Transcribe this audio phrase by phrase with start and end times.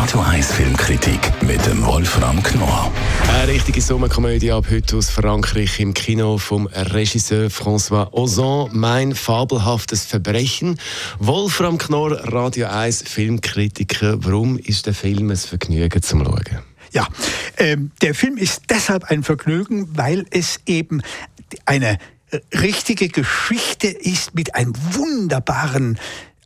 [0.00, 2.90] Radio 1 Filmkritik mit dem Wolfram Knorr.
[3.34, 8.70] Eine richtige Sommerkomödie ab heute aus Frankreich im Kino vom Regisseur François Ozon.
[8.72, 10.80] Mein fabelhaftes Verbrechen.
[11.18, 14.24] Wolfram Knorr, Radio 1 Filmkritiker.
[14.24, 16.60] Warum ist der Film ein Vergnügen zum Schauen?
[16.92, 17.06] Ja,
[17.58, 21.02] ähm, der Film ist deshalb ein Vergnügen, weil es eben
[21.66, 21.98] eine
[22.54, 25.98] richtige Geschichte ist mit einem wunderbaren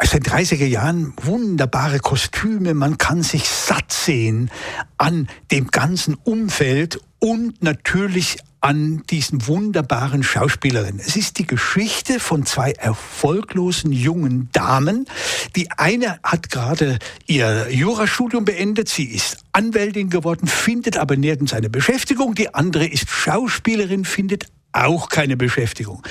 [0.00, 4.50] in den 30er Jahren wunderbare Kostüme, man kann sich satt sehen
[4.96, 11.00] an dem ganzen Umfeld und natürlich an diesen wunderbaren Schauspielerinnen.
[11.00, 15.06] Es ist die Geschichte von zwei erfolglosen jungen Damen.
[15.54, 21.70] Die eine hat gerade ihr Jurastudium beendet, sie ist Anwältin geworden, findet aber nirgends eine
[21.70, 22.34] Beschäftigung.
[22.34, 24.46] Die andere ist Schauspielerin, findet
[24.86, 26.02] auch keine Beschäftigung.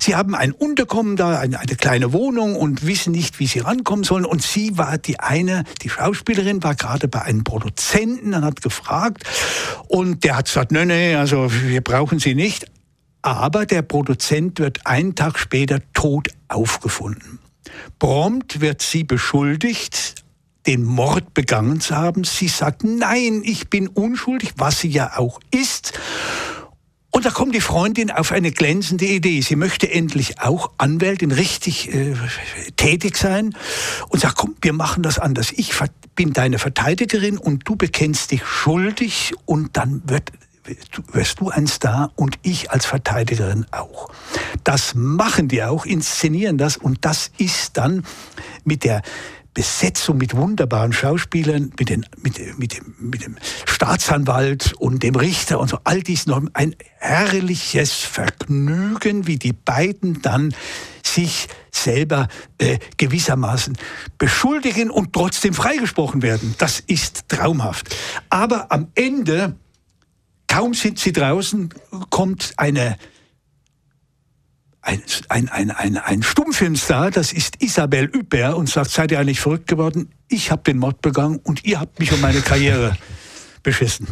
[0.00, 4.04] Sie haben ein Unterkommen da, eine, eine, kleine Wohnung und wissen nicht, wie sie rankommen
[4.04, 4.24] sollen.
[4.24, 9.24] Und sie war die eine, die Schauspielerin, war gerade bei einem Produzenten und hat gefragt.
[9.88, 12.66] Und der hat gesagt, nee, nee, also wir brauchen sie nicht.
[13.22, 17.40] Aber der Produzent wird einen Tag später tot aufgefunden.
[17.98, 20.14] Prompt wird sie beschuldigt,
[20.66, 22.24] den Mord begangen zu haben.
[22.24, 25.98] Sie sagt, nein, ich bin unschuldig, was sie ja auch ist.
[27.26, 29.40] Da kommt die Freundin auf eine glänzende Idee.
[29.40, 32.14] Sie möchte endlich auch Anwältin, richtig äh,
[32.76, 33.56] tätig sein
[34.08, 35.50] und sagt, komm, wir machen das anders.
[35.50, 35.74] Ich
[36.14, 40.30] bin deine Verteidigerin und du bekennst dich schuldig und dann wird
[41.10, 44.08] wirst du ein Star und ich als Verteidigerin auch.
[44.62, 48.04] Das machen die auch, inszenieren das und das ist dann
[48.62, 49.02] mit der
[49.56, 55.58] Besetzung mit wunderbaren Schauspielern, mit, den, mit, mit, dem, mit dem Staatsanwalt und dem Richter
[55.58, 60.54] und so, all dies noch ein herrliches Vergnügen, wie die beiden dann
[61.02, 62.28] sich selber
[62.58, 63.78] äh, gewissermaßen
[64.18, 66.54] beschuldigen und trotzdem freigesprochen werden.
[66.58, 67.96] Das ist traumhaft.
[68.28, 69.56] Aber am Ende,
[70.48, 71.72] kaum sind sie draußen,
[72.10, 72.98] kommt eine
[74.86, 79.40] ein, ein, ein, ein, ein Stummfilmstar, das ist Isabel Huppert und sagt, seid ihr eigentlich
[79.40, 80.10] verrückt geworden?
[80.28, 82.96] Ich habe den Mord begangen und ihr habt mich um meine Karriere
[83.66, 84.06] beschissen.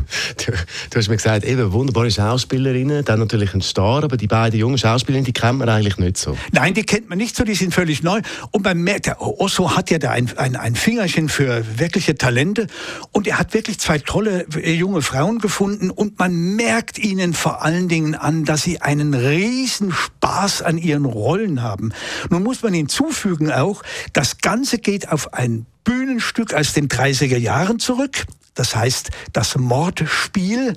[0.45, 0.53] Du,
[0.91, 4.77] du, hast mir gesagt, eben wunderbare Schauspielerinnen, dann natürlich ein Star, aber die beiden jungen
[4.77, 6.37] Schauspielerinnen, die kennt man eigentlich nicht so.
[6.51, 8.21] Nein, die kennt man nicht so, die sind völlig neu.
[8.51, 12.67] Und man merkt, der Osso hat ja da ein, ein, ein Fingerchen für wirkliche Talente
[13.13, 17.63] und er hat wirklich zwei tolle äh, junge Frauen gefunden und man merkt ihnen vor
[17.63, 21.93] allen Dingen an, dass sie einen riesen Spaß an ihren Rollen haben.
[22.29, 27.79] Nun muss man hinzufügen auch, das Ganze geht auf ein Bühnenstück aus den 30er Jahren
[27.79, 30.75] zurück das heißt das Mordspiel.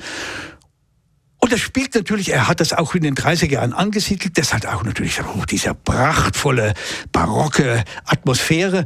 [1.40, 4.66] Und das spielt natürlich, er hat das auch in den 30er Jahren angesiedelt, das hat
[4.66, 6.74] auch natürlich oh, diese prachtvolle,
[7.12, 8.86] barocke Atmosphäre.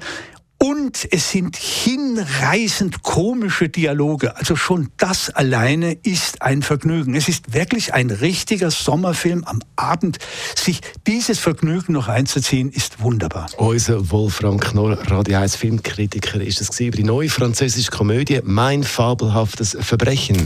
[0.64, 4.38] Und es sind hinreißend komische Dialoge.
[4.38, 7.16] Also schon das alleine ist ein Vergnügen.
[7.16, 10.20] Es ist wirklich ein richtiger Sommerfilm am Abend.
[10.56, 13.48] Sich dieses Vergnügen noch einzuziehen, ist wunderbar.
[13.58, 19.76] Unser Wolfram Knorr, Radio 1 Filmkritiker, ist es über die neue französische Komödie Mein fabelhaftes
[19.80, 20.46] Verbrechen.